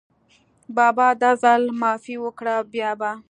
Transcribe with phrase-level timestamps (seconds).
[0.75, 3.11] بابا دا ځل معافي وکړه، بیا به…